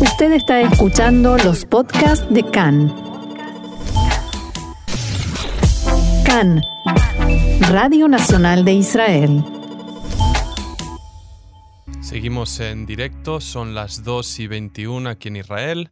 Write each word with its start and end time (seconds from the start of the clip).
Usted 0.00 0.32
está 0.32 0.60
escuchando 0.60 1.38
los 1.38 1.64
podcasts 1.64 2.26
de 2.28 2.42
CAN. 2.50 2.94
CAN, 6.26 6.62
Radio 7.70 8.06
Nacional 8.06 8.66
de 8.66 8.74
Israel. 8.74 9.42
Seguimos 12.02 12.60
en 12.60 12.84
directo, 12.84 13.40
son 13.40 13.74
las 13.74 14.04
2 14.04 14.40
y 14.40 14.46
21 14.48 15.08
aquí 15.08 15.28
en 15.28 15.36
Israel. 15.36 15.90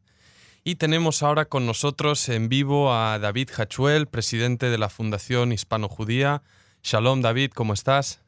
Y 0.65 0.75
tenemos 0.75 1.23
ahora 1.23 1.47
con 1.47 1.65
nosotros 1.65 2.29
en 2.29 2.51
vivo 2.51 2.93
a 2.93 3.19
David 3.19 3.49
Hachuel, 3.57 4.07
presidente 4.07 4.69
de 4.69 4.77
la 4.77 4.91
Fundación 4.91 5.51
Hispano-Judía. 5.51 6.43
Shalom 6.83 7.23
David, 7.23 7.53
¿cómo 7.55 7.73
estás? 7.73 8.24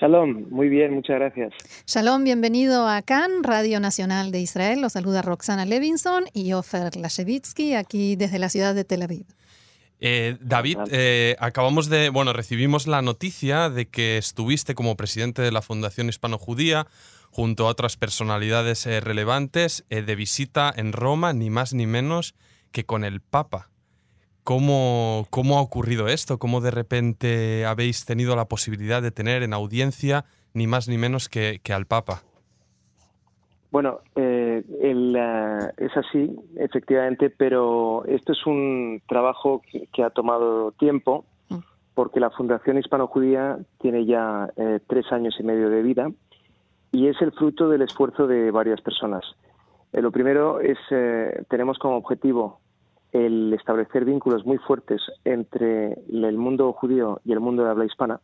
Shalom, 0.00 0.46
muy 0.48 0.70
bien, 0.70 0.94
muchas 0.94 1.16
gracias. 1.16 1.52
Shalom, 1.86 2.24
bienvenido 2.24 2.88
a 2.88 3.02
CAN, 3.02 3.42
Radio 3.42 3.80
Nacional 3.80 4.32
de 4.32 4.40
Israel. 4.40 4.80
Los 4.80 4.94
saluda 4.94 5.20
Roxana 5.20 5.66
Levinson 5.66 6.24
y 6.32 6.54
Ofer 6.54 6.96
Lashevitsky, 6.96 7.74
aquí 7.74 8.16
desde 8.16 8.38
la 8.38 8.48
ciudad 8.48 8.74
de 8.74 8.84
Tel 8.84 9.02
Aviv. 9.02 9.26
Eh, 10.00 10.38
David, 10.40 10.78
eh, 10.90 11.36
acabamos 11.38 11.90
de, 11.90 12.08
bueno, 12.08 12.32
recibimos 12.32 12.86
la 12.86 13.02
noticia 13.02 13.68
de 13.68 13.88
que 13.88 14.16
estuviste 14.16 14.74
como 14.74 14.96
presidente 14.96 15.42
de 15.42 15.52
la 15.52 15.60
Fundación 15.60 16.08
Hispano-Judía 16.08 16.86
junto 17.30 17.66
a 17.66 17.70
otras 17.70 17.98
personalidades 17.98 18.86
eh, 18.86 19.00
relevantes, 19.00 19.84
eh, 19.90 20.00
de 20.00 20.16
visita 20.16 20.72
en 20.74 20.92
Roma, 20.92 21.34
ni 21.34 21.50
más 21.50 21.74
ni 21.74 21.86
menos 21.86 22.34
que 22.72 22.84
con 22.84 23.04
el 23.04 23.20
Papa. 23.20 23.68
¿Cómo, 24.44 25.26
¿Cómo 25.30 25.58
ha 25.58 25.62
ocurrido 25.62 26.08
esto? 26.08 26.38
¿Cómo 26.38 26.60
de 26.60 26.70
repente 26.70 27.64
habéis 27.66 28.04
tenido 28.04 28.36
la 28.36 28.46
posibilidad 28.46 29.02
de 29.02 29.10
tener 29.10 29.42
en 29.42 29.52
audiencia 29.52 30.24
ni 30.54 30.66
más 30.66 30.88
ni 30.88 30.98
menos 30.98 31.28
que, 31.28 31.60
al 31.72 31.86
Papa? 31.86 32.22
Bueno, 33.70 34.00
eh, 34.16 34.64
es 35.76 35.96
así, 35.96 36.36
efectivamente, 36.56 37.30
pero 37.30 38.04
esto 38.06 38.32
es 38.32 38.44
un 38.46 39.00
trabajo 39.06 39.62
que, 39.92 40.02
ha 40.02 40.10
tomado 40.10 40.72
tiempo 40.72 41.24
mm. 41.48 41.58
porque 41.94 42.18
la 42.18 42.30
Fundación 42.30 42.78
Hispano-Judía 42.78 43.58
tiene 43.80 44.06
ya 44.06 44.50
tres 44.88 45.12
años 45.12 45.36
y 45.38 45.44
medio 45.44 45.70
de 45.70 45.82
vida 45.82 46.10
y 46.92 47.08
es 47.08 47.20
el 47.22 47.32
fruto 47.32 47.68
del 47.68 47.82
esfuerzo 47.82 48.26
de 48.26 48.50
varias 48.50 48.80
personas. 48.80 49.24
Eh, 49.92 50.00
lo 50.00 50.10
primero 50.10 50.60
es, 50.60 50.78
eh, 50.90 51.44
tenemos 51.48 51.78
como 51.78 51.96
objetivo 51.96 52.60
el 53.12 53.52
establecer 53.52 54.04
vínculos 54.04 54.46
muy 54.46 54.58
fuertes 54.58 55.00
entre 55.24 55.94
el 56.08 56.36
mundo 56.36 56.72
judío 56.72 57.20
y 57.24 57.32
el 57.32 57.40
mundo 57.40 57.64
de 57.64 57.70
habla 57.70 57.84
hispana 57.84 58.20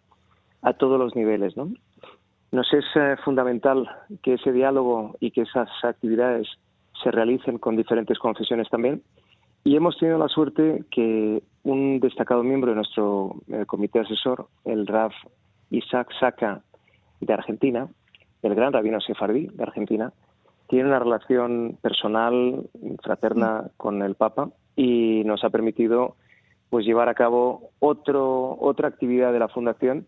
a 0.62 0.72
todos 0.74 0.98
los 0.98 1.14
niveles. 1.14 1.56
¿no? 1.56 1.70
Nos 2.52 2.72
es 2.72 2.84
eh, 2.94 3.16
fundamental 3.24 3.88
que 4.22 4.34
ese 4.34 4.52
diálogo 4.52 5.16
y 5.20 5.30
que 5.30 5.42
esas 5.42 5.68
actividades 5.82 6.48
se 7.02 7.10
realicen 7.10 7.58
con 7.58 7.76
diferentes 7.76 8.18
confesiones 8.18 8.68
también. 8.70 9.02
Y 9.64 9.76
hemos 9.76 9.98
tenido 9.98 10.18
la 10.18 10.28
suerte 10.28 10.84
que 10.90 11.42
un 11.64 11.98
destacado 11.98 12.44
miembro 12.44 12.70
de 12.70 12.76
nuestro 12.76 13.36
comité 13.66 13.98
asesor, 13.98 14.46
el 14.64 14.86
RAF 14.86 15.12
Isaac 15.70 16.08
Saca 16.20 16.62
de 17.20 17.32
Argentina, 17.34 17.88
el 18.42 18.54
gran 18.54 18.72
rabino 18.72 19.00
sefardí 19.00 19.48
de 19.48 19.62
Argentina, 19.64 20.12
tiene 20.68 20.88
una 20.88 21.00
relación 21.00 21.78
personal, 21.82 22.68
fraterna 23.02 23.70
con 23.76 24.02
el 24.02 24.14
Papa 24.14 24.50
y 24.76 25.24
nos 25.24 25.42
ha 25.42 25.50
permitido 25.50 26.16
pues 26.68 26.84
llevar 26.84 27.08
a 27.08 27.14
cabo 27.14 27.70
otro, 27.78 28.56
otra 28.60 28.88
actividad 28.88 29.32
de 29.32 29.38
la 29.38 29.48
Fundación 29.48 30.06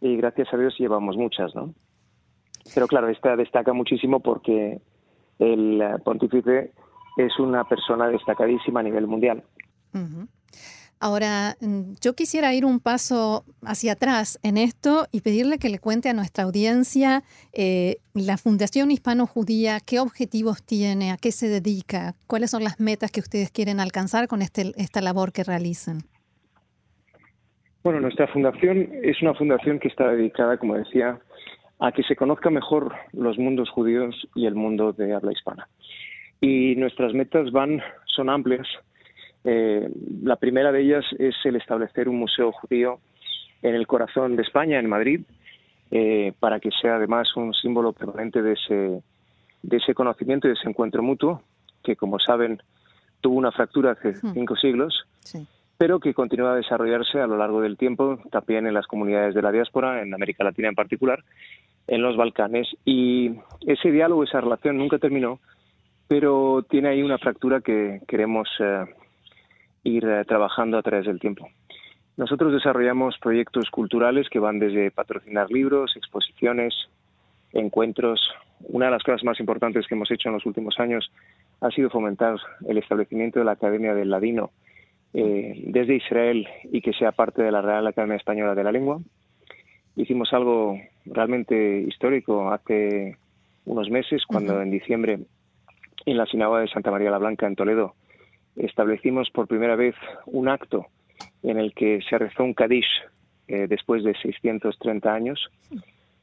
y 0.00 0.16
gracias 0.16 0.52
a 0.52 0.56
Dios 0.56 0.76
llevamos 0.78 1.16
muchas, 1.16 1.54
¿no? 1.54 1.74
Pero 2.74 2.86
claro, 2.86 3.08
esta 3.08 3.36
destaca 3.36 3.72
muchísimo 3.72 4.20
porque 4.20 4.80
el 5.38 5.82
pontífice 6.04 6.72
es 7.16 7.38
una 7.38 7.64
persona 7.64 8.08
destacadísima 8.08 8.80
a 8.80 8.82
nivel 8.82 9.06
mundial. 9.06 9.42
Ahora, 11.02 11.56
mm, 11.62 11.94
yo 12.02 12.14
quisiera 12.14 12.52
ir 12.52 12.66
un 12.66 12.78
paso 12.78 13.44
hacia 13.62 13.92
atrás 13.92 14.38
en 14.42 14.58
esto 14.58 15.06
y 15.10 15.22
pedirle 15.22 15.58
que 15.58 15.70
le 15.70 15.78
cuente 15.78 16.10
a 16.10 16.12
nuestra 16.12 16.44
audiencia 16.44 17.22
eh, 17.54 17.96
la 18.12 18.36
Fundación 18.36 18.90
Hispano-Judía, 18.90 19.78
qué 19.80 19.98
objetivos 19.98 20.62
tiene, 20.62 21.10
a 21.10 21.16
qué 21.16 21.32
se 21.32 21.48
dedica, 21.48 22.16
cuáles 22.26 22.50
son 22.50 22.64
las 22.64 22.80
metas 22.80 23.10
que 23.10 23.20
ustedes 23.20 23.50
quieren 23.50 23.80
alcanzar 23.80 24.28
con 24.28 24.42
este, 24.42 24.72
esta 24.76 25.00
labor 25.00 25.32
que 25.32 25.42
realizan. 25.42 26.00
Bueno, 27.82 28.00
nuestra 28.00 28.28
fundación 28.28 28.90
es 29.02 29.22
una 29.22 29.32
fundación 29.32 29.78
que 29.78 29.88
está 29.88 30.08
dedicada, 30.08 30.58
como 30.58 30.74
decía, 30.74 31.18
a 31.78 31.92
que 31.92 32.02
se 32.02 32.14
conozca 32.14 32.50
mejor 32.50 32.94
los 33.14 33.38
mundos 33.38 33.70
judíos 33.70 34.28
y 34.34 34.44
el 34.44 34.54
mundo 34.54 34.92
de 34.92 35.14
habla 35.14 35.32
hispana. 35.32 35.66
Y 36.42 36.76
nuestras 36.76 37.14
metas 37.14 37.50
van, 37.52 37.80
son 38.04 38.28
amplias, 38.28 38.68
eh, 39.44 39.88
la 40.22 40.36
primera 40.36 40.72
de 40.72 40.82
ellas 40.82 41.04
es 41.18 41.34
el 41.44 41.56
establecer 41.56 42.08
un 42.08 42.18
museo 42.18 42.52
judío 42.52 42.98
en 43.62 43.74
el 43.74 43.86
corazón 43.86 44.36
de 44.36 44.42
España, 44.42 44.78
en 44.78 44.88
Madrid, 44.88 45.22
eh, 45.90 46.32
para 46.38 46.60
que 46.60 46.70
sea 46.80 46.96
además 46.96 47.34
un 47.36 47.52
símbolo 47.54 47.92
permanente 47.92 48.42
de 48.42 48.52
ese, 48.52 49.02
de 49.62 49.76
ese 49.76 49.94
conocimiento 49.94 50.46
y 50.46 50.50
de 50.50 50.54
ese 50.54 50.68
encuentro 50.68 51.02
mutuo, 51.02 51.42
que 51.82 51.96
como 51.96 52.18
saben 52.18 52.62
tuvo 53.20 53.36
una 53.36 53.52
fractura 53.52 53.92
hace 53.92 54.10
hmm. 54.10 54.32
cinco 54.32 54.56
siglos, 54.56 55.06
pero 55.76 56.00
que 56.00 56.14
continúa 56.14 56.52
a 56.52 56.56
desarrollarse 56.56 57.20
a 57.20 57.26
lo 57.26 57.36
largo 57.36 57.60
del 57.60 57.76
tiempo, 57.76 58.18
también 58.30 58.66
en 58.66 58.74
las 58.74 58.86
comunidades 58.86 59.34
de 59.34 59.42
la 59.42 59.52
diáspora, 59.52 60.02
en 60.02 60.12
América 60.14 60.44
Latina 60.44 60.68
en 60.68 60.74
particular, 60.74 61.22
en 61.86 62.02
los 62.02 62.16
Balcanes. 62.16 62.68
Y 62.84 63.32
ese 63.66 63.90
diálogo, 63.90 64.24
esa 64.24 64.40
relación 64.40 64.78
nunca 64.78 64.98
terminó, 64.98 65.40
pero 66.08 66.64
tiene 66.68 66.88
ahí 66.88 67.02
una 67.02 67.18
fractura 67.18 67.60
que 67.60 68.00
queremos 68.06 68.48
eh, 68.60 68.84
ir 69.84 70.04
eh, 70.04 70.24
trabajando 70.24 70.78
a 70.78 70.82
través 70.82 71.06
del 71.06 71.20
tiempo. 71.20 71.48
Nosotros 72.16 72.52
desarrollamos 72.52 73.16
proyectos 73.18 73.70
culturales 73.70 74.28
que 74.28 74.38
van 74.38 74.58
desde 74.58 74.90
patrocinar 74.90 75.50
libros, 75.50 75.96
exposiciones, 75.96 76.74
encuentros. 77.52 78.20
Una 78.60 78.86
de 78.86 78.92
las 78.92 79.02
cosas 79.02 79.24
más 79.24 79.40
importantes 79.40 79.86
que 79.86 79.94
hemos 79.94 80.10
hecho 80.10 80.28
en 80.28 80.34
los 80.34 80.46
últimos 80.46 80.78
años 80.78 81.10
ha 81.60 81.70
sido 81.70 81.88
fomentar 81.90 82.36
el 82.68 82.78
establecimiento 82.78 83.38
de 83.38 83.44
la 83.44 83.52
Academia 83.52 83.94
del 83.94 84.10
Ladino 84.10 84.50
eh, 85.14 85.64
desde 85.66 85.96
Israel 85.96 86.46
y 86.64 86.82
que 86.82 86.92
sea 86.92 87.12
parte 87.12 87.42
de 87.42 87.50
la 87.50 87.62
Real 87.62 87.86
Academia 87.86 88.16
Española 88.16 88.54
de 88.54 88.64
la 88.64 88.72
Lengua. 88.72 89.00
Hicimos 89.96 90.32
algo 90.32 90.78
realmente 91.06 91.80
histórico 91.80 92.52
hace 92.52 93.16
unos 93.64 93.90
meses, 93.90 94.24
cuando 94.26 94.60
en 94.60 94.70
diciembre 94.70 95.20
en 96.06 96.16
la 96.16 96.26
Sinagoga 96.26 96.60
de 96.60 96.68
Santa 96.68 96.90
María 96.90 97.10
la 97.10 97.18
Blanca 97.18 97.46
en 97.46 97.56
Toledo 97.56 97.94
establecimos 98.56 99.30
por 99.30 99.46
primera 99.46 99.76
vez 99.76 99.94
un 100.26 100.48
acto 100.48 100.86
en 101.42 101.58
el 101.58 101.74
que 101.74 102.00
se 102.08 102.18
rezó 102.18 102.44
un 102.44 102.54
Kadish 102.54 102.88
eh, 103.48 103.66
después 103.68 104.04
de 104.04 104.14
630 104.14 105.12
años. 105.12 105.50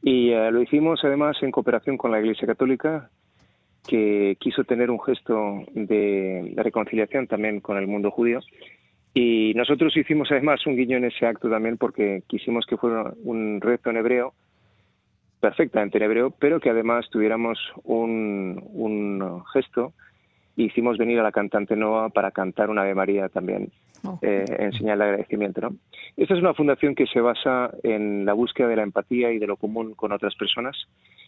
Y 0.01 0.29
eh, 0.29 0.51
lo 0.51 0.61
hicimos 0.61 1.03
además 1.03 1.37
en 1.41 1.51
cooperación 1.51 1.97
con 1.97 2.11
la 2.11 2.19
Iglesia 2.19 2.47
Católica 2.47 3.09
que 3.87 4.37
quiso 4.39 4.63
tener 4.63 4.91
un 4.91 5.01
gesto 5.01 5.63
de, 5.73 6.53
reconciliación 6.57 7.27
también 7.27 7.61
con 7.61 7.77
el 7.77 7.87
mundo 7.87 8.11
judío. 8.11 8.39
Y 9.13 9.53
nosotros 9.55 9.95
hicimos 9.97 10.31
además 10.31 10.65
un 10.67 10.75
guiño 10.75 10.97
en 10.97 11.05
ese 11.05 11.25
acto 11.25 11.49
también 11.49 11.77
porque 11.77 12.21
quisimos 12.27 12.65
que 12.65 12.77
fuera 12.77 13.13
un 13.23 13.59
rezo 13.61 13.89
en 13.89 13.97
hebreo 13.97 14.33
perfectamente 15.39 15.97
en 15.97 16.03
hebreo, 16.03 16.31
pero 16.31 16.59
que 16.59 16.69
además 16.69 17.07
tuviéramos 17.09 17.59
un, 17.83 18.61
un 18.73 19.43
gesto 19.53 19.93
hicimos 20.63 20.97
venir 20.97 21.19
a 21.19 21.23
la 21.23 21.31
cantante 21.31 21.75
Noa 21.75 22.09
para 22.09 22.31
cantar 22.31 22.69
una 22.69 22.81
Ave 22.81 22.95
María 22.95 23.29
también 23.29 23.71
oh. 24.03 24.19
eh, 24.21 24.45
en 24.59 24.73
señal 24.73 24.99
de 24.99 25.05
agradecimiento. 25.05 25.61
¿no? 25.61 25.75
Esta 26.17 26.33
es 26.33 26.39
una 26.39 26.53
fundación 26.53 26.95
que 26.95 27.05
se 27.07 27.21
basa 27.21 27.71
en 27.83 28.25
la 28.25 28.33
búsqueda 28.33 28.67
de 28.67 28.75
la 28.75 28.83
empatía 28.83 29.31
y 29.31 29.39
de 29.39 29.47
lo 29.47 29.57
común 29.57 29.93
con 29.93 30.11
otras 30.11 30.35
personas 30.35 30.75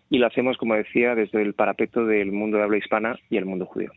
y 0.09 0.17
lo 0.17 0.27
hacemos, 0.27 0.57
como 0.57 0.73
decía, 0.73 1.13
desde 1.15 1.41
el 1.41 1.53
parapeto 1.53 2.05
del 2.05 2.31
mundo 2.31 2.57
de 2.57 2.63
habla 2.63 2.77
hispana 2.77 3.15
y 3.29 3.37
el 3.37 3.45
mundo 3.45 3.65
judío. 3.67 3.91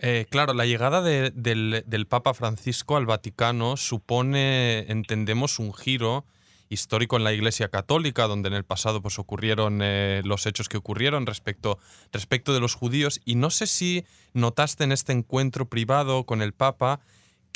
Eh, 0.00 0.26
claro, 0.30 0.54
la 0.54 0.66
llegada 0.66 1.00
del, 1.02 1.84
del 1.86 2.06
Papa 2.06 2.34
Francisco 2.34 2.96
al 2.96 3.06
Vaticano 3.06 3.76
supone, 3.76 4.90
entendemos, 4.90 5.58
un 5.58 5.72
giro 5.74 6.24
histórico 6.68 7.16
en 7.16 7.24
la 7.24 7.32
Iglesia 7.32 7.68
Católica, 7.68 8.26
donde 8.26 8.48
en 8.48 8.54
el 8.54 8.64
pasado 8.64 9.02
pues, 9.02 9.18
ocurrieron 9.18 9.80
eh, 9.82 10.22
los 10.24 10.46
hechos 10.46 10.68
que 10.68 10.76
ocurrieron 10.76 11.26
respecto, 11.26 11.78
respecto 12.12 12.52
de 12.52 12.60
los 12.60 12.74
judíos. 12.74 13.20
Y 13.24 13.34
no 13.36 13.50
sé 13.50 13.66
si 13.66 14.04
notaste 14.32 14.84
en 14.84 14.92
este 14.92 15.12
encuentro 15.12 15.68
privado 15.68 16.24
con 16.24 16.42
el 16.42 16.52
Papa 16.52 17.00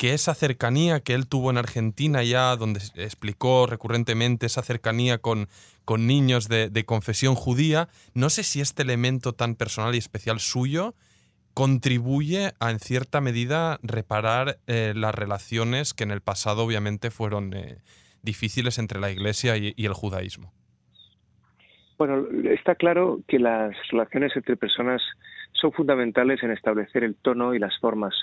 que 0.01 0.15
esa 0.15 0.33
cercanía 0.33 1.01
que 1.01 1.13
él 1.13 1.27
tuvo 1.27 1.51
en 1.51 1.59
Argentina 1.59 2.23
ya, 2.23 2.55
donde 2.55 2.81
explicó 2.95 3.67
recurrentemente 3.67 4.47
esa 4.47 4.63
cercanía 4.63 5.19
con, 5.19 5.47
con 5.85 6.07
niños 6.07 6.47
de, 6.47 6.85
confesión 6.87 7.35
judía, 7.35 7.87
no 8.15 8.31
sé 8.31 8.41
si 8.41 8.61
este 8.61 8.81
elemento 8.81 9.33
tan 9.33 9.53
personal 9.53 9.93
y 9.93 9.99
especial 9.99 10.39
suyo 10.39 10.95
contribuye 11.53 12.53
a, 12.59 12.71
en 12.71 12.79
cierta 12.79 13.21
medida, 13.21 13.79
reparar 13.83 14.59
eh, 14.65 14.93
las 14.95 15.13
relaciones 15.13 15.93
que 15.93 16.03
en 16.03 16.09
el 16.09 16.21
pasado 16.21 16.63
obviamente 16.63 17.11
fueron 17.11 17.53
eh, 17.53 17.77
difíciles 18.23 18.77
entre 18.77 18.99
la 18.99 19.11
Iglesia 19.11 19.57
y, 19.57 19.73
el 19.77 19.93
judaísmo? 19.93 20.53
Bueno, 21.97 22.25
está 22.49 22.75
claro 22.75 23.19
que 23.27 23.39
las 23.39 23.75
relaciones 23.89 24.35
entre 24.35 24.57
personas 24.57 25.01
son 25.53 25.71
fundamentales 25.71 26.41
en 26.43 26.51
establecer 26.51 27.03
el 27.03 27.15
tono 27.15 27.53
y 27.53 27.59
las 27.59 27.77
formas 27.79 28.13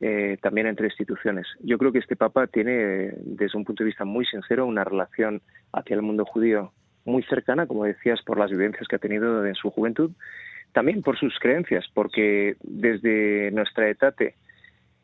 eh, 0.00 0.36
también 0.42 0.66
entre 0.66 0.88
instituciones. 0.88 1.46
Yo 1.60 1.78
creo 1.78 1.92
que 1.92 2.00
este 2.00 2.16
Papa 2.16 2.48
tiene, 2.48 3.12
desde 3.18 3.56
un 3.56 3.64
punto 3.64 3.84
de 3.84 3.88
vista 3.88 4.04
muy 4.04 4.26
sincero, 4.26 4.66
una 4.66 4.82
relación 4.82 5.40
hacia 5.72 5.94
el 5.94 6.02
mundo 6.02 6.24
judío 6.24 6.72
muy 7.04 7.22
cercana, 7.24 7.66
como 7.66 7.84
decías, 7.84 8.20
por 8.22 8.38
las 8.38 8.50
vivencias 8.50 8.88
que 8.88 8.96
ha 8.96 9.00
tenido 9.00 9.46
en 9.46 9.54
su 9.54 9.70
juventud, 9.70 10.10
también 10.72 11.02
por 11.02 11.18
sus 11.18 11.38
creencias, 11.38 11.84
porque 11.94 12.56
desde 12.62 13.50
nuestra 13.52 13.88
etate, 13.90 14.34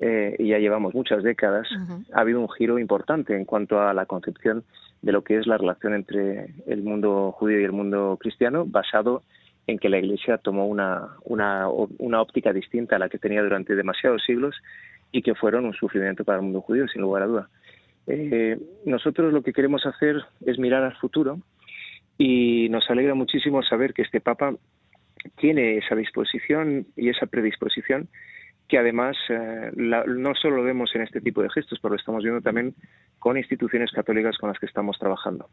eh, 0.00 0.36
y 0.38 0.48
ya 0.48 0.58
llevamos 0.58 0.94
muchas 0.94 1.22
décadas, 1.22 1.68
ha 2.12 2.20
habido 2.20 2.40
un 2.40 2.48
giro 2.48 2.78
importante 2.78 3.34
en 3.34 3.44
cuanto 3.44 3.80
a 3.80 3.92
la 3.94 4.06
concepción 4.06 4.64
de 5.02 5.12
lo 5.12 5.22
que 5.22 5.38
es 5.38 5.46
la 5.46 5.58
relación 5.58 5.94
entre 5.94 6.54
el 6.66 6.82
mundo 6.82 7.32
judío 7.32 7.60
y 7.60 7.64
el 7.64 7.72
mundo 7.72 8.16
cristiano, 8.20 8.64
basado 8.64 9.22
en 9.66 9.78
que 9.78 9.88
la 9.88 9.98
Iglesia 9.98 10.38
tomó 10.38 10.66
una, 10.66 11.08
una, 11.24 11.68
una 11.68 12.22
óptica 12.22 12.52
distinta 12.52 12.96
a 12.96 12.98
la 12.98 13.08
que 13.08 13.18
tenía 13.18 13.42
durante 13.42 13.76
demasiados 13.76 14.22
siglos 14.24 14.56
y 15.12 15.22
que 15.22 15.34
fueron 15.34 15.66
un 15.66 15.74
sufrimiento 15.74 16.24
para 16.24 16.38
el 16.38 16.44
mundo 16.44 16.60
judío, 16.60 16.88
sin 16.88 17.02
lugar 17.02 17.22
a 17.22 17.26
duda. 17.26 17.48
Eh, 18.06 18.58
nosotros 18.86 19.32
lo 19.32 19.42
que 19.42 19.52
queremos 19.52 19.84
hacer 19.84 20.22
es 20.46 20.58
mirar 20.58 20.82
al 20.82 20.96
futuro 20.96 21.38
y 22.16 22.68
nos 22.70 22.88
alegra 22.88 23.14
muchísimo 23.14 23.62
saber 23.62 23.92
que 23.92 24.02
este 24.02 24.20
Papa 24.20 24.54
tiene 25.36 25.76
esa 25.76 25.94
disposición 25.94 26.86
y 26.96 27.10
esa 27.10 27.26
predisposición 27.26 28.08
que 28.68 28.78
además 28.78 29.16
eh, 29.30 29.72
no 29.74 30.34
solo 30.34 30.56
lo 30.56 30.62
vemos 30.62 30.94
en 30.94 31.02
este 31.02 31.20
tipo 31.20 31.42
de 31.42 31.50
gestos, 31.50 31.78
pero 31.80 31.94
lo 31.94 31.98
estamos 31.98 32.22
viendo 32.22 32.42
también 32.42 32.74
con 33.18 33.38
instituciones 33.38 33.90
católicas 33.90 34.36
con 34.36 34.50
las 34.50 34.58
que 34.58 34.66
estamos 34.66 34.98
trabajando. 34.98 35.48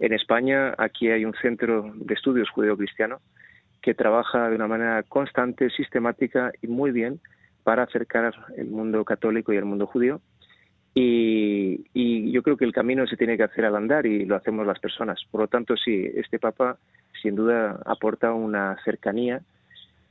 En 0.00 0.12
España, 0.12 0.74
aquí 0.76 1.08
hay 1.08 1.24
un 1.24 1.34
centro 1.34 1.92
de 1.94 2.14
estudios 2.14 2.50
judeo-cristiano 2.50 3.20
que 3.80 3.94
trabaja 3.94 4.48
de 4.48 4.56
una 4.56 4.66
manera 4.66 5.02
constante, 5.04 5.70
sistemática 5.70 6.52
y 6.60 6.66
muy 6.66 6.90
bien 6.90 7.20
para 7.62 7.84
acercar 7.84 8.34
el 8.56 8.66
mundo 8.66 9.04
católico 9.04 9.52
y 9.52 9.56
el 9.56 9.64
mundo 9.64 9.86
judío. 9.86 10.20
Y, 10.94 12.32
yo 12.32 12.42
creo 12.42 12.56
que 12.56 12.64
el 12.64 12.72
camino 12.72 13.06
se 13.06 13.16
tiene 13.16 13.36
que 13.36 13.44
hacer 13.44 13.64
al 13.64 13.76
andar 13.76 14.04
y 14.06 14.24
lo 14.24 14.36
hacemos 14.36 14.66
las 14.66 14.80
personas. 14.80 15.20
Por 15.30 15.42
lo 15.42 15.48
tanto, 15.48 15.76
sí, 15.76 16.10
este 16.14 16.38
Papa 16.38 16.76
sin 17.22 17.36
duda 17.36 17.80
aporta 17.86 18.32
una 18.32 18.76
cercanía 18.84 19.40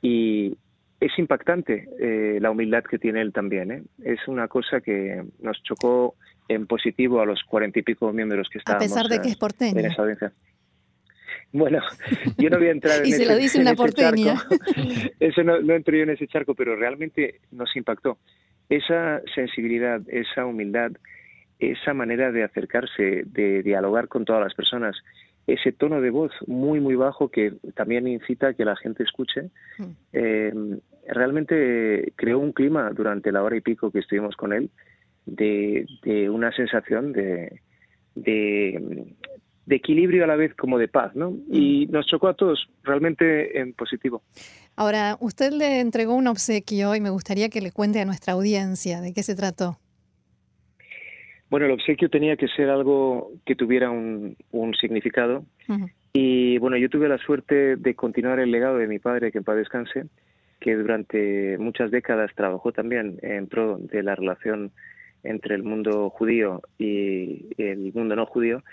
y 0.01 0.57
es 0.99 1.11
impactante 1.17 1.87
eh, 1.99 2.39
la 2.41 2.51
humildad 2.51 2.83
que 2.83 2.97
tiene 2.97 3.21
él 3.21 3.31
también. 3.31 3.71
¿eh? 3.71 3.83
Es 4.03 4.27
una 4.27 4.47
cosa 4.47 4.81
que 4.81 5.23
nos 5.39 5.61
chocó 5.63 6.15
en 6.47 6.65
positivo 6.65 7.21
a 7.21 7.25
los 7.25 7.43
cuarenta 7.43 7.79
y 7.79 7.83
pico 7.83 8.11
miembros 8.11 8.49
que 8.49 8.57
estábamos 8.59 8.83
a 8.83 8.87
pesar 8.87 9.07
de 9.07 9.21
que 9.21 9.29
es 9.29 9.37
porteño. 9.37 9.79
en 9.79 9.85
esa 9.85 10.01
audiencia. 10.01 10.33
Bueno, 11.51 11.79
yo 12.37 12.49
no 12.49 12.57
voy 12.57 12.67
a 12.67 12.71
entrar 12.71 12.99
en 13.01 13.05
y 13.05 13.11
se 13.11 13.25
lo 13.25 13.35
dice 13.37 13.59
una 13.59 13.75
porteña. 13.75 14.35
Eso 15.19 15.43
no, 15.43 15.61
no 15.61 15.75
entro 15.75 15.95
yo 15.95 16.03
en 16.03 16.11
ese 16.11 16.27
charco, 16.27 16.55
pero 16.55 16.75
realmente 16.75 17.41
nos 17.51 17.75
impactó. 17.75 18.17
Esa 18.69 19.21
sensibilidad, 19.33 20.01
esa 20.07 20.45
humildad, 20.45 20.91
esa 21.59 21.93
manera 21.93 22.31
de 22.31 22.43
acercarse, 22.43 23.23
de 23.25 23.63
dialogar 23.63 24.07
con 24.07 24.25
todas 24.25 24.43
las 24.43 24.53
personas, 24.53 24.95
ese 25.47 25.71
tono 25.71 26.01
de 26.01 26.09
voz 26.09 26.31
muy, 26.45 26.79
muy 26.79 26.95
bajo 26.95 27.29
que 27.29 27.53
también 27.73 28.07
incita 28.07 28.49
a 28.49 28.53
que 28.53 28.65
la 28.65 28.75
gente 28.75 29.03
escuche, 29.03 29.49
mm. 29.77 29.83
eh, 30.13 30.53
realmente 31.07 32.13
creó 32.15 32.39
un 32.39 32.51
clima 32.51 32.89
durante 32.91 33.31
la 33.31 33.43
hora 33.43 33.55
y 33.55 33.61
pico 33.61 33.89
que 33.89 33.99
estuvimos 33.99 34.35
con 34.35 34.51
él 34.51 34.69
de, 35.25 35.85
de 36.03 36.29
una 36.29 36.51
sensación 36.51 37.13
de, 37.13 37.61
de, 38.15 39.15
de 39.65 39.75
equilibrio 39.75 40.25
a 40.25 40.27
la 40.27 40.35
vez 40.35 40.53
como 40.55 40.77
de 40.77 40.89
paz, 40.89 41.15
¿no? 41.15 41.33
Y 41.49 41.87
mm. 41.87 41.91
nos 41.91 42.05
chocó 42.07 42.27
a 42.27 42.33
todos, 42.33 42.69
realmente 42.83 43.59
en 43.59 43.73
positivo. 43.73 44.23
Ahora, 44.75 45.17
usted 45.21 45.53
le 45.53 45.79
entregó 45.79 46.13
un 46.13 46.27
obsequio 46.27 46.93
y 46.93 47.01
me 47.01 47.09
gustaría 47.09 47.49
que 47.49 47.61
le 47.61 47.71
cuente 47.71 48.01
a 48.01 48.05
nuestra 48.05 48.33
audiencia 48.33 49.01
de 49.01 49.13
qué 49.13 49.23
se 49.23 49.35
trató. 49.35 49.79
Bueno, 51.49 51.65
el 51.65 51.71
obsequio 51.71 52.09
tenía 52.09 52.35
que 52.35 52.47
ser 52.49 52.69
algo 52.69 53.31
que 53.45 53.55
tuviera 53.55 53.89
un, 53.89 54.35
un 54.51 54.73
significado. 54.75 55.45
Y 56.13 56.57
bueno, 56.57 56.77
yo 56.77 56.89
tuve 56.89 57.07
la 57.07 57.17
suerte 57.17 57.75
de 57.75 57.95
continuar 57.95 58.39
el 58.39 58.51
legado 58.51 58.77
de 58.77 58.87
mi 58.87 58.99
padre, 58.99 59.31
que 59.31 59.37
en 59.37 59.43
paz 59.43 59.55
descanse, 59.55 60.05
que 60.59 60.75
durante 60.75 61.57
muchas 61.57 61.91
décadas 61.91 62.31
trabajó 62.35 62.71
también 62.71 63.17
en 63.21 63.47
pro 63.47 63.77
de 63.77 64.03
la 64.03 64.15
relación 64.15 64.71
entre 65.23 65.55
el 65.55 65.63
mundo 65.63 66.09
judío 66.09 66.61
y 66.77 67.47
el 67.57 67.91
mundo 67.93 68.15
no 68.15 68.25
judío 68.25 68.63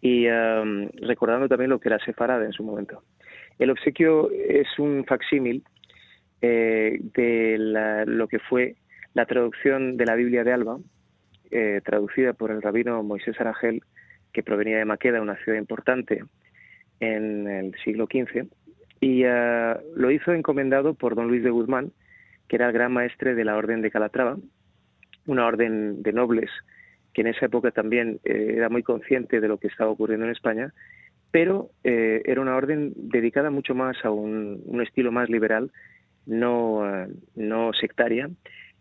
y 0.00 0.26
recordando 0.28 1.48
también 1.48 1.70
lo 1.70 1.80
que 1.80 1.88
era 1.88 1.98
separada 2.04 2.44
en 2.44 2.52
su 2.52 2.62
momento. 2.62 3.02
El 3.58 3.70
obsequio 3.70 4.30
es 4.30 4.66
un 4.78 5.04
facsímil 5.04 5.64
eh, 6.40 6.98
de 7.14 7.56
lo 8.06 8.28
que 8.28 8.38
fue 8.38 8.76
la 9.14 9.26
traducción 9.26 9.96
de 9.96 10.06
la 10.06 10.14
Biblia 10.14 10.44
de 10.44 10.52
Alba, 10.52 10.78
eh, 11.50 11.80
traducida 11.84 12.32
por 12.32 12.50
el 12.50 12.62
rabino 12.62 13.02
Moisés 13.02 13.40
Aragel, 13.40 13.82
que 14.32 14.42
provenía 14.42 14.78
de 14.78 14.84
Maqueda, 14.84 15.20
una 15.22 15.36
ciudad 15.36 15.58
importante 15.58 16.22
en 17.00 17.48
el 17.48 17.74
siglo 17.84 18.06
XV, 18.06 18.46
y 19.00 19.24
ah, 19.24 19.80
lo 19.94 20.10
hizo 20.10 20.32
encomendado 20.32 20.94
por 20.94 21.14
don 21.14 21.28
Luis 21.28 21.42
de 21.42 21.50
Guzmán, 21.50 21.92
que 22.48 22.56
era 22.56 22.66
el 22.66 22.72
gran 22.72 22.92
maestre 22.92 23.34
de 23.34 23.44
la 23.44 23.56
Orden 23.56 23.82
de 23.82 23.90
Calatrava, 23.90 24.36
una 25.26 25.46
orden 25.46 26.02
de 26.02 26.12
nobles 26.12 26.50
que 27.12 27.22
en 27.22 27.28
esa 27.28 27.46
época 27.46 27.70
también 27.70 28.20
eh, 28.24 28.54
era 28.56 28.68
muy 28.68 28.82
consciente 28.82 29.40
de 29.40 29.48
lo 29.48 29.58
que 29.58 29.68
estaba 29.68 29.90
ocurriendo 29.90 30.26
en 30.26 30.32
España, 30.32 30.72
pero 31.30 31.70
eh, 31.84 32.22
era 32.24 32.40
una 32.40 32.56
orden 32.56 32.92
dedicada 32.96 33.50
mucho 33.50 33.74
más 33.74 33.96
a 34.04 34.10
un, 34.10 34.80
estilo 34.80 35.12
más 35.12 35.28
liberal, 35.28 35.70
no, 36.26 36.86
eh, 36.86 37.08
no 37.34 37.72
sectaria. 37.72 38.30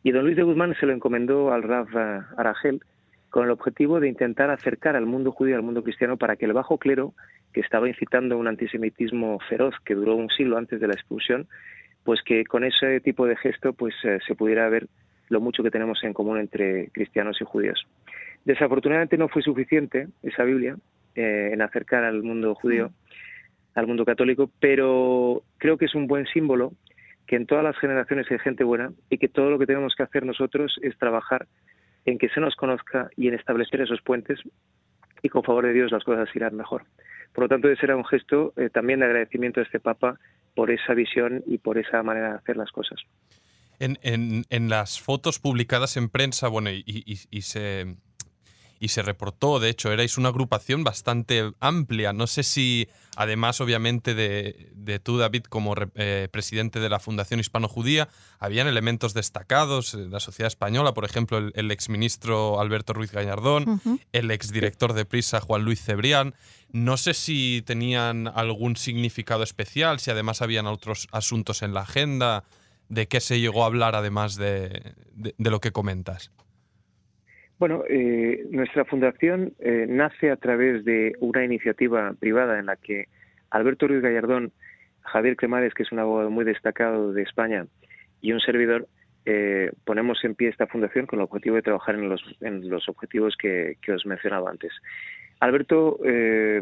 Y 0.07 0.13
don 0.13 0.24
Luis 0.24 0.38
de 0.38 0.44
Guzmán 0.44 0.74
se 0.80 0.86
lo 0.86 0.94
encomendó 0.94 1.51
al 1.51 1.63
Raf 1.63 1.94
Aragel 2.38 2.80
con 3.30 3.44
el 3.44 3.51
objetivo 3.51 4.00
de 4.00 4.07
intentar 4.07 4.50
acercar 4.50 4.95
al 4.95 5.06
mundo 5.06 5.33
judío 5.33 5.57
al 5.57 5.63
mundo 5.63 5.83
cristiano 5.83 6.15
para 6.15 6.38
que 6.38 6.45
el 6.45 6.54
bajo 6.54 6.77
clero, 6.77 7.13
que 7.51 7.59
estaba 7.59 7.89
incitando 7.89 8.38
un 8.38 8.48
antisemitismo 8.48 9.38
feroz 9.50 9.75
que 9.83 9.95
duró 9.95 10.15
un 10.15 10.30
siglo 10.30 10.57
antes 10.57 10.80
de 10.80 10.88
la 10.88 10.94
expulsión, 10.94 11.50
pues 12.06 12.21
que 12.24 12.45
con 12.45 12.63
ese 12.63 13.01
tipo 13.01 13.25
de 13.25 13.36
gesto 13.36 13.74
pues 13.74 13.95
se 14.01 14.36
pudiera 14.36 14.69
ver 14.69 14.88
lo 15.27 15.42
mucho 15.42 15.62
que 15.62 15.71
tenemos 15.71 16.01
en 16.06 16.13
común 16.13 16.38
entre 16.38 16.88
cristianos 16.94 17.42
y 17.42 17.44
judíos. 17.44 17.86
Desafortunadamente 18.45 19.18
no 19.18 19.27
fue 19.27 19.42
suficiente 19.42 20.07
esa 20.24 20.45
Biblia 20.45 20.77
eh, 21.15 21.50
en 21.51 21.62
acercar 21.62 22.06
al 22.06 22.24
mundo 22.24 22.56
judío, 22.56 22.92
al 23.75 23.88
mundo 23.88 24.06
católico, 24.06 24.50
pero 24.62 25.44
creo 25.57 25.77
que 25.77 25.83
es 25.83 25.95
un 25.95 26.07
buen 26.07 26.25
símbolo 26.27 26.71
que 27.27 27.35
en 27.35 27.45
todas 27.45 27.63
las 27.63 27.77
generaciones 27.77 28.25
hay 28.31 28.39
gente 28.39 28.63
buena 28.63 28.92
y 29.09 29.18
que 29.18 29.28
todo 29.28 29.49
lo 29.49 29.59
que 29.59 29.66
tenemos 29.66 29.94
que 29.95 30.04
hacer 30.04 30.25
nosotros 30.25 30.80
es 30.81 30.97
trabajar 30.97 31.47
en 32.06 32.18
que 32.18 32.30
se 32.30 32.40
nos 32.40 32.56
conozca 32.56 33.09
y 33.18 33.28
en 33.28 33.33
establecer 33.33 33.81
esos 33.81 34.01
puentes 34.01 34.40
y 35.21 35.30
con 35.30 35.44
favor 35.44 35.66
de 35.66 35.73
Dios 35.73 35.92
las 35.92 36.04
cosas 36.04 36.33
irán 36.35 36.56
mejor. 36.56 36.85
Por 37.33 37.44
lo 37.44 37.49
tanto, 37.49 37.69
ese 37.69 37.85
era 37.85 37.97
un 37.97 38.06
gesto 38.06 38.54
eh, 38.56 38.69
también 38.69 38.99
de 38.99 39.06
agradecimiento 39.06 39.59
a 39.59 39.63
este 39.63 39.80
Papa 39.80 40.18
por 40.56 40.71
esa 40.71 40.94
visión 40.94 41.44
y 41.45 41.57
por 41.57 41.78
esa 41.78 42.01
manera 42.01 42.30
de 42.30 42.35
hacer 42.37 42.57
las 42.57 42.71
cosas. 42.71 42.99
En, 43.80 43.99
en, 44.49 44.69
las 44.69 44.99
fotos 44.99 45.37
publicadas 45.37 45.97
en 45.97 46.09
prensa, 46.09 46.47
bueno, 46.47 46.71
y 46.71 47.42
se, 47.44 47.95
y 48.79 48.89
se 48.89 49.01
reportó, 49.01 49.59
de 49.59 49.69
hecho, 49.69 49.91
erais 49.91 50.17
una 50.17 50.29
agrupación 50.29 50.83
bastante 50.83 51.51
amplia. 51.59 52.13
No 52.13 52.27
sé 52.27 52.43
si, 52.43 52.87
además, 53.15 53.59
obviamente, 53.59 54.13
de, 54.13 54.71
de 54.75 54.99
tú, 54.99 55.17
David, 55.17 55.43
como 55.43 55.75
eh, 55.95 56.27
presidente 56.31 56.79
de 56.79 56.89
la 56.89 56.99
Fundación 56.99 57.39
Hispano-Judía, 57.39 58.07
habían 58.39 58.67
elementos 58.67 59.13
destacados 59.13 59.93
de 59.93 60.07
la 60.07 60.19
sociedad 60.19 60.47
española, 60.47 60.93
por 60.93 61.05
ejemplo, 61.05 61.37
el, 61.37 61.71
exministro 61.71 62.59
Alberto 62.59 62.93
Ruiz 62.93 63.11
Gallardón, 63.11 63.81
el 64.13 64.31
exdirector 64.31 64.93
de 64.93 65.05
Prisa, 65.05 65.41
Juan 65.41 65.63
Luis 65.63 65.81
Cebrián. 65.83 66.35
No 66.71 66.97
sé 66.97 67.13
si 67.13 67.63
tenían 67.65 68.27
algún 68.27 68.75
significado 68.75 69.43
especial, 69.43 69.99
si 69.99 70.11
además 70.11 70.41
habían 70.41 70.67
otros 70.67 71.07
asuntos 71.11 71.61
en 71.61 71.73
la 71.73 71.81
agenda, 71.81 72.43
de 72.89 73.07
qué 73.07 73.21
se 73.21 73.39
llegó 73.39 73.63
a 73.63 73.67
hablar 73.67 73.95
además 73.95 74.35
de 74.35 74.93
lo 75.37 75.59
que 75.59 75.71
comentas. 75.71 76.31
Bueno, 77.59 77.83
eh, 77.90 78.45
nuestra 78.52 78.85
fundación 78.85 79.54
eh, 79.59 79.87
nace 79.90 80.30
a 80.30 80.35
través 80.35 80.85
de 80.85 81.16
una 81.19 81.44
iniciativa 81.44 82.14
privada 82.19 82.59
en 82.59 82.68
la 82.68 82.76
que 82.76 83.07
Alberto 83.49 83.87
Ruiz 83.87 84.04
Gallardón, 84.04 84.52
Javier 85.02 85.35
Cremades, 85.35 85.73
que 85.73 85.81
es 85.81 85.92
un 85.92 85.97
abogado 85.97 86.30
muy 86.30 86.45
destacado 86.45 87.14
de 87.14 87.23
España, 87.23 87.66
y 88.21 88.31
un 88.31 88.42
servidor, 88.42 88.87
eh, 89.26 89.71
ponemos 89.85 90.23
en 90.23 90.35
pie 90.35 90.49
esta 90.49 90.68
fundación 90.68 91.07
con 91.07 91.18
el 91.18 91.23
objetivo 91.23 91.56
de 91.56 91.64
trabajar 91.64 91.95
en 91.95 92.09
los, 92.69 92.90
objetivos 92.90 93.35
que, 93.35 93.76
os 93.92 94.06
mencionaba 94.06 94.52
antes. 94.52 94.71
Alberto, 95.40 95.99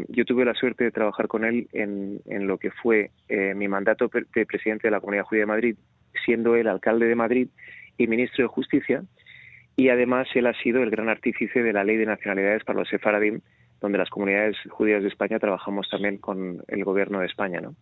yo 0.10 0.26
tuve 0.26 0.44
la 0.44 0.54
suerte 0.54 0.84
de 0.84 0.92
trabajar 0.92 1.28
con 1.28 1.46
él 1.46 1.68
en, 1.72 2.20
lo 2.48 2.58
que 2.58 2.72
fue 2.72 3.12
mi 3.30 3.70
mandato 3.70 4.10
de 4.34 4.46
presidente 4.46 4.88
de 4.88 4.92
la 4.92 5.00
Comunidad 5.00 5.24
Judía 5.24 5.44
de 5.44 5.46
Madrid, 5.46 5.76
siendo 6.26 6.56
él 6.58 6.68
alcalde 6.68 7.06
de 7.06 7.16
Madrid 7.16 7.48
y 7.98 8.08
ministro 8.08 8.44
de 8.44 8.50
Justicia, 8.50 9.04
y 9.76 9.90
además 9.90 10.28
él 10.36 10.48
ha 10.48 10.54
sido 10.54 10.82
el 10.84 10.90
gran 10.90 11.10
artífice 11.10 11.62
de 11.62 11.74
la 11.74 11.84
ley 11.84 11.98
de 11.98 12.06
nacionalidades 12.06 12.64
para 12.64 12.80
los 12.80 12.90
sefaradim, 12.90 13.42
donde 13.82 13.98
las 13.98 14.10
comunidades 14.10 14.56
judías 14.70 15.02
de 15.02 15.10
España 15.10 15.40
trabajamos 15.40 15.90
también 15.90 16.18
con 16.18 16.64
el 16.68 16.84
gobierno 16.84 17.20
de 17.20 17.26
España. 17.26 17.60
¿no? 17.62 17.76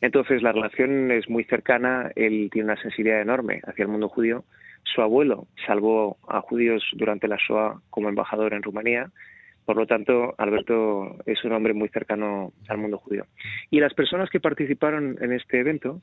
Entonces 0.00 0.42
la 0.42 0.52
relación 0.52 1.10
es 1.10 1.28
muy 1.28 1.44
cercana, 1.44 2.10
él 2.14 2.48
tiene 2.52 2.72
una 2.72 2.80
sensibilidad 2.80 3.20
enorme 3.20 3.60
hacia 3.66 3.82
el 3.82 3.88
mundo 3.88 4.08
judío. 4.08 4.44
Su 4.84 5.02
abuelo 5.02 5.46
salvó 5.66 6.18
a 6.28 6.40
judíos 6.40 6.84
durante 6.92 7.26
la 7.26 7.36
Shoah 7.36 7.80
como 7.90 8.08
embajador 8.08 8.54
en 8.54 8.62
Rumanía, 8.62 9.10
por 9.64 9.76
lo 9.76 9.86
tanto, 9.86 10.34
Alberto 10.36 11.16
es 11.24 11.42
un 11.44 11.52
hombre 11.52 11.72
muy 11.72 11.88
cercano 11.88 12.52
al 12.68 12.78
mundo 12.78 12.98
judío. 12.98 13.26
Y 13.70 13.80
las 13.80 13.94
personas 13.94 14.28
que 14.28 14.40
participaron 14.40 15.16
en 15.20 15.32
este 15.32 15.60
evento 15.60 16.02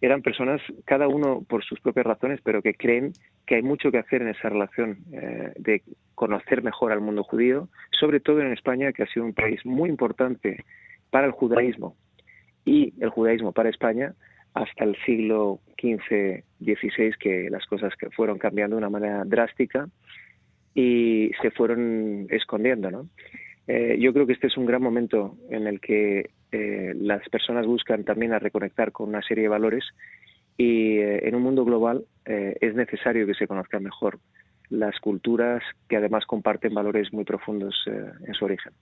eran 0.00 0.22
personas, 0.22 0.60
cada 0.84 1.08
uno 1.08 1.42
por 1.48 1.64
sus 1.64 1.80
propias 1.80 2.06
razones, 2.06 2.40
pero 2.42 2.62
que 2.62 2.74
creen 2.74 3.12
que 3.46 3.56
hay 3.56 3.62
mucho 3.62 3.90
que 3.90 3.98
hacer 3.98 4.22
en 4.22 4.28
esa 4.28 4.48
relación 4.48 4.98
eh, 5.12 5.52
de 5.56 5.82
conocer 6.14 6.62
mejor 6.62 6.92
al 6.92 7.00
mundo 7.00 7.22
judío, 7.24 7.68
sobre 7.98 8.20
todo 8.20 8.40
en 8.40 8.52
España, 8.52 8.92
que 8.92 9.04
ha 9.04 9.06
sido 9.06 9.24
un 9.24 9.32
país 9.32 9.64
muy 9.64 9.88
importante 9.88 10.64
para 11.10 11.26
el 11.26 11.32
judaísmo 11.32 11.96
y 12.64 12.92
el 13.00 13.10
judaísmo 13.10 13.52
para 13.52 13.70
España 13.70 14.14
hasta 14.54 14.84
el 14.84 14.96
siglo 15.04 15.60
XV, 15.80 16.42
XVI, 16.60 17.12
que 17.18 17.48
las 17.50 17.64
cosas 17.66 17.94
que 17.96 18.10
fueron 18.10 18.38
cambiando 18.38 18.76
de 18.76 18.78
una 18.78 18.90
manera 18.90 19.22
drástica 19.24 19.88
y 20.74 21.30
se 21.40 21.50
fueron 21.50 22.26
escondiendo, 22.30 22.90
¿no? 22.90 23.08
Eh, 23.68 23.96
yo 24.00 24.12
creo 24.12 24.26
que 24.26 24.32
este 24.32 24.46
es 24.46 24.56
un 24.56 24.66
gran 24.66 24.82
momento 24.82 25.36
en 25.50 25.66
el 25.66 25.80
que 25.80 26.30
eh, 26.52 26.92
las 26.94 27.28
personas 27.28 27.66
buscan 27.66 28.04
también 28.04 28.32
a 28.32 28.38
reconectar 28.38 28.92
con 28.92 29.08
una 29.08 29.22
serie 29.22 29.42
de 29.42 29.48
valores 29.48 29.84
y 30.56 30.98
eh, 30.98 31.28
en 31.28 31.34
un 31.34 31.42
mundo 31.42 31.64
global 31.64 32.04
es 32.24 32.74
necesario 32.74 33.24
que 33.24 33.34
se 33.34 33.46
conozcan 33.46 33.84
mejor 33.84 34.18
las 34.68 34.98
culturas 34.98 35.62
que 35.88 35.96
además 35.96 36.26
comparten 36.26 36.74
valores 36.74 37.12
muy 37.12 37.22
profundos 37.22 37.84
en 37.86 38.34
su 38.34 38.46
origen. 38.46 38.72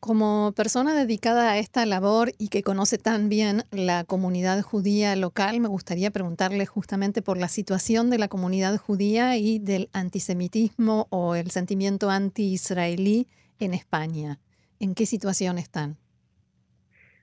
Como 0.00 0.52
persona 0.56 0.92
dedicada 0.92 1.52
a 1.52 1.58
esta 1.58 1.86
labor 1.86 2.32
y 2.36 2.48
que 2.48 2.64
conoce 2.64 2.98
tan 2.98 3.28
bien 3.28 3.62
la 3.70 4.02
comunidad 4.02 4.60
judía 4.62 5.14
local, 5.14 5.60
me 5.60 5.68
gustaría 5.68 6.10
preguntarle 6.10 6.66
justamente 6.66 7.22
por 7.22 7.38
la 7.38 7.46
situación 7.46 8.10
de 8.10 8.18
la 8.18 8.26
comunidad 8.26 8.76
judía 8.76 9.36
y 9.36 9.60
del 9.60 9.88
antisemitismo 9.92 11.06
o 11.10 11.36
el 11.36 11.52
sentimiento 11.52 12.10
anti-israelí 12.10 13.28
en 13.58 13.74
España. 13.74 14.38
¿En 14.80 14.94
qué 14.94 15.06
situación 15.06 15.58
están? 15.58 15.96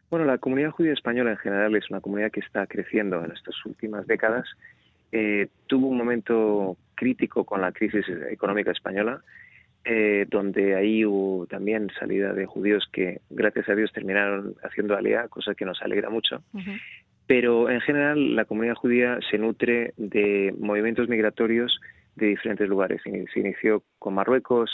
Bueno, 0.09 0.25
la 0.25 0.37
comunidad 0.39 0.71
judía 0.71 0.93
española 0.93 1.31
en 1.31 1.37
general 1.37 1.75
es 1.75 1.89
una 1.89 2.01
comunidad 2.01 2.31
que 2.31 2.41
está 2.41 2.67
creciendo 2.67 3.23
en 3.23 3.31
estas 3.31 3.55
últimas 3.65 4.05
décadas. 4.07 4.45
Eh, 5.11 5.47
tuvo 5.67 5.87
un 5.87 5.97
momento 5.97 6.77
crítico 6.95 7.45
con 7.45 7.61
la 7.61 7.71
crisis 7.71 8.05
económica 8.29 8.71
española, 8.71 9.21
eh, 9.85 10.25
donde 10.29 10.75
ahí 10.75 11.05
hubo 11.05 11.47
también 11.47 11.89
salida 11.97 12.33
de 12.33 12.45
judíos 12.45 12.87
que, 12.91 13.21
gracias 13.29 13.69
a 13.69 13.75
Dios, 13.75 13.91
terminaron 13.93 14.55
haciendo 14.63 14.95
alea, 14.97 15.27
cosa 15.29 15.55
que 15.55 15.65
nos 15.65 15.81
alegra 15.81 16.09
mucho. 16.09 16.43
Pero 17.25 17.69
en 17.69 17.79
general 17.79 18.35
la 18.35 18.45
comunidad 18.45 18.75
judía 18.75 19.17
se 19.29 19.37
nutre 19.37 19.93
de 19.95 20.53
movimientos 20.59 21.07
migratorios 21.07 21.79
de 22.15 22.27
diferentes 22.27 22.67
lugares. 22.67 23.01
Se 23.03 23.39
inició 23.39 23.83
con 23.97 24.13
Marruecos, 24.15 24.69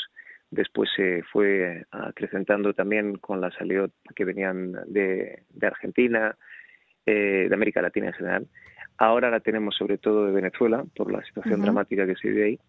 Después 0.50 0.90
se 0.96 1.24
fue 1.24 1.86
acrecentando 1.92 2.74
también 2.74 3.18
con 3.18 3.42
la 3.42 3.52
salida 3.52 3.88
que 4.16 4.26
venían 4.26 4.74
de, 4.88 5.44
Argentina, 5.62 6.36
eh, 7.06 7.48
de 7.50 7.54
América 7.54 7.82
Latina 7.82 8.08
en 8.08 8.14
general. 8.14 8.48
Ahora 8.98 9.30
la 9.30 9.42
tenemos 9.42 9.76
sobre 9.76 9.98
todo 9.98 10.26
de 10.26 10.32
Venezuela 10.32 10.86
por 10.96 11.12
la 11.12 11.22
situación 11.24 11.62
dramática 11.62 12.08
que 12.08 12.16
se 12.16 12.30
vive 12.30 12.46
ahí. 12.46 12.60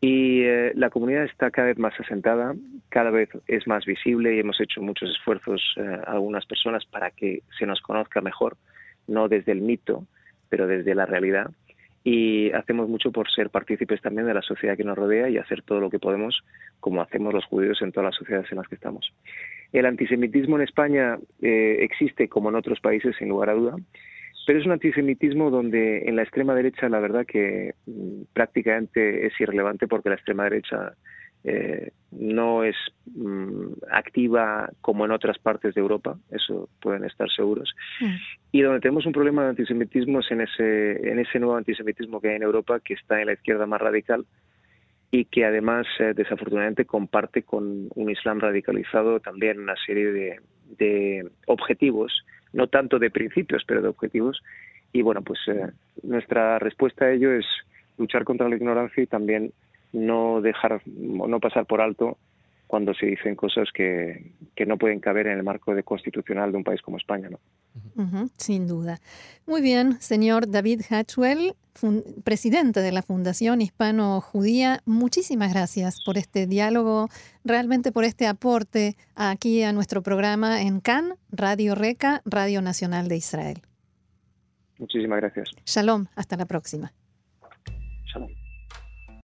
Y 0.00 0.42
eh, 0.42 0.72
la 0.76 0.90
comunidad 0.90 1.24
está 1.24 1.50
cada 1.50 1.68
vez 1.68 1.78
más 1.78 1.92
asentada, 1.98 2.54
cada 2.88 3.10
vez 3.10 3.28
es 3.48 3.66
más 3.66 3.84
visible 3.84 4.34
y 4.34 4.38
hemos 4.38 4.60
hecho 4.60 4.80
muchos 4.80 5.10
esfuerzos 5.10 5.60
eh, 5.76 6.00
algunas 6.06 6.46
personas 6.46 6.84
para 6.86 7.10
que 7.10 7.42
se 7.58 7.66
nos 7.66 7.80
conozca 7.80 8.20
mejor, 8.20 8.56
no 9.08 9.28
desde 9.28 9.50
el 9.52 9.60
mito, 9.60 10.06
pero 10.48 10.68
desde 10.68 10.94
la 10.94 11.04
realidad 11.04 11.50
y 12.10 12.50
hacemos 12.52 12.88
mucho 12.88 13.12
por 13.12 13.30
ser 13.30 13.50
partícipes 13.50 14.00
también 14.00 14.26
de 14.26 14.32
la 14.32 14.40
sociedad 14.40 14.78
que 14.78 14.84
nos 14.84 14.96
rodea 14.96 15.28
y 15.28 15.36
hacer 15.36 15.60
todo 15.60 15.78
lo 15.78 15.90
que 15.90 15.98
podemos 15.98 16.42
como 16.80 17.02
hacemos 17.02 17.34
los 17.34 17.44
judíos 17.44 17.82
en 17.82 17.92
todas 17.92 18.06
las 18.06 18.14
sociedades 18.16 18.50
en 18.50 18.56
las 18.56 18.66
que 18.66 18.76
estamos. 18.76 19.12
El 19.74 19.84
antisemitismo 19.84 20.56
en 20.56 20.62
España 20.62 21.18
eh, 21.42 21.76
existe 21.80 22.26
como 22.30 22.48
en 22.48 22.54
otros 22.54 22.80
países 22.80 23.14
sin 23.18 23.28
lugar 23.28 23.50
a 23.50 23.54
duda, 23.54 23.76
pero 24.46 24.58
es 24.58 24.64
un 24.64 24.72
antisemitismo 24.72 25.50
donde 25.50 26.08
en 26.08 26.16
la 26.16 26.22
extrema 26.22 26.54
derecha 26.54 26.88
la 26.88 27.00
verdad 27.00 27.26
que 27.26 27.74
mm, 27.84 28.22
prácticamente 28.32 29.26
es 29.26 29.38
irrelevante 29.38 29.86
porque 29.86 30.08
la 30.08 30.14
extrema 30.14 30.44
derecha 30.44 30.94
eh, 31.44 31.92
no 32.10 32.64
es 32.64 32.76
mm, 33.06 33.72
activa 33.90 34.70
como 34.80 35.04
en 35.04 35.12
otras 35.12 35.38
partes 35.38 35.74
de 35.74 35.80
Europa, 35.80 36.16
eso 36.30 36.68
pueden 36.80 37.04
estar 37.04 37.30
seguros. 37.30 37.74
Mm. 38.00 38.14
Y 38.52 38.62
donde 38.62 38.80
tenemos 38.80 39.06
un 39.06 39.12
problema 39.12 39.42
de 39.42 39.50
antisemitismo 39.50 40.20
es 40.20 40.30
en 40.30 40.40
ese, 40.40 41.10
en 41.10 41.18
ese 41.18 41.38
nuevo 41.38 41.56
antisemitismo 41.56 42.20
que 42.20 42.30
hay 42.30 42.36
en 42.36 42.42
Europa, 42.42 42.80
que 42.80 42.94
está 42.94 43.20
en 43.20 43.26
la 43.26 43.34
izquierda 43.34 43.66
más 43.66 43.80
radical 43.80 44.26
y 45.10 45.26
que 45.26 45.44
además 45.44 45.86
eh, 46.00 46.12
desafortunadamente 46.14 46.84
comparte 46.84 47.42
con 47.42 47.88
un 47.94 48.10
Islam 48.10 48.40
radicalizado 48.40 49.20
también 49.20 49.60
una 49.60 49.74
serie 49.86 50.12
de, 50.12 50.40
de 50.78 51.30
objetivos, 51.46 52.24
no 52.52 52.66
tanto 52.66 52.98
de 52.98 53.10
principios, 53.10 53.64
pero 53.66 53.80
de 53.80 53.88
objetivos. 53.88 54.42
Y 54.92 55.02
bueno, 55.02 55.22
pues 55.22 55.38
eh, 55.48 55.70
nuestra 56.02 56.58
respuesta 56.58 57.06
a 57.06 57.12
ello 57.12 57.32
es 57.32 57.46
luchar 57.96 58.24
contra 58.24 58.48
la 58.48 58.56
ignorancia 58.56 59.02
y 59.02 59.06
también 59.06 59.52
no 59.92 60.40
dejar, 60.40 60.82
no 60.86 61.40
pasar 61.40 61.66
por 61.66 61.80
alto 61.80 62.18
cuando 62.68 62.92
se 62.94 63.06
dicen 63.06 63.34
cosas 63.34 63.68
que, 63.74 64.34
no 64.66 64.76
pueden 64.76 65.00
caber 65.00 65.26
en 65.26 65.38
el 65.38 65.42
marco 65.42 65.74
de 65.74 65.82
constitucional 65.82 66.52
de 66.52 66.58
un 66.58 66.64
país 66.64 66.82
como 66.82 66.98
España. 66.98 67.30
¿no? 67.30 68.28
sin 68.36 68.66
duda. 68.66 68.98
Muy 69.46 69.62
bien, 69.62 70.00
señor 70.00 70.50
David 70.50 70.82
Hatchwell, 70.90 71.54
presidente 72.24 72.80
de 72.80 72.92
la 72.92 73.02
Fundación 73.02 73.62
Hispano-Judía, 73.62 74.80
muchísimas 74.84 75.52
gracias 75.54 76.02
por 76.04 76.18
este 76.18 76.46
diálogo, 76.46 77.08
realmente 77.42 77.90
por 77.90 78.04
este 78.04 78.26
aporte 78.26 78.96
aquí 79.14 79.62
a 79.62 79.72
nuestro 79.72 80.02
programa 80.02 80.60
en 80.60 80.80
CAN, 80.80 81.14
Radio 81.32 81.74
Reca, 81.74 82.20
Radio 82.26 82.60
Nacional 82.60 83.08
de 83.08 83.16
Israel. 83.16 83.62
Muchísimas 84.78 85.20
gracias. 85.20 85.50
Shalom, 85.64 86.06
hasta 86.14 86.36
la 86.36 86.44
próxima. 86.44 86.92